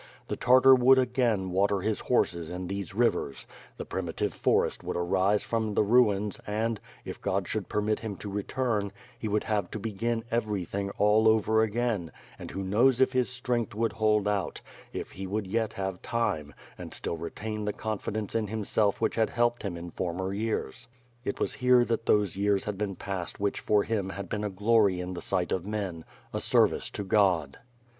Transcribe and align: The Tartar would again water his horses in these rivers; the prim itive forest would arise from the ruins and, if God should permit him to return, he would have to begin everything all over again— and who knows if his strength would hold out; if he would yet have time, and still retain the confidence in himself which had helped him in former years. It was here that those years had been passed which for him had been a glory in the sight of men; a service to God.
The 0.29 0.35
Tartar 0.35 0.73
would 0.73 0.97
again 0.97 1.51
water 1.51 1.81
his 1.81 1.99
horses 1.99 2.49
in 2.49 2.65
these 2.65 2.95
rivers; 2.95 3.45
the 3.77 3.85
prim 3.85 4.07
itive 4.07 4.31
forest 4.31 4.83
would 4.83 4.97
arise 4.97 5.43
from 5.43 5.75
the 5.75 5.83
ruins 5.83 6.39
and, 6.47 6.81
if 7.05 7.21
God 7.21 7.47
should 7.47 7.69
permit 7.69 7.99
him 7.99 8.15
to 8.15 8.29
return, 8.31 8.91
he 9.19 9.27
would 9.27 9.43
have 9.43 9.69
to 9.69 9.77
begin 9.79 10.23
everything 10.31 10.89
all 10.97 11.27
over 11.27 11.61
again— 11.61 12.11
and 12.39 12.49
who 12.49 12.63
knows 12.63 12.99
if 12.99 13.13
his 13.13 13.29
strength 13.29 13.75
would 13.75 13.93
hold 13.93 14.27
out; 14.27 14.61
if 14.91 15.11
he 15.11 15.27
would 15.27 15.45
yet 15.45 15.73
have 15.73 16.01
time, 16.01 16.55
and 16.79 16.95
still 16.95 17.15
retain 17.17 17.65
the 17.65 17.71
confidence 17.71 18.33
in 18.33 18.47
himself 18.47 19.01
which 19.01 19.17
had 19.17 19.29
helped 19.29 19.61
him 19.61 19.77
in 19.77 19.91
former 19.91 20.33
years. 20.33 20.87
It 21.23 21.39
was 21.39 21.53
here 21.61 21.85
that 21.85 22.07
those 22.07 22.35
years 22.35 22.63
had 22.63 22.75
been 22.75 22.95
passed 22.95 23.39
which 23.39 23.59
for 23.59 23.83
him 23.83 24.09
had 24.09 24.29
been 24.29 24.43
a 24.43 24.49
glory 24.49 24.99
in 24.99 25.13
the 25.13 25.21
sight 25.21 25.51
of 25.51 25.63
men; 25.67 26.05
a 26.33 26.39
service 26.41 26.89
to 26.89 27.03
God. 27.03 27.59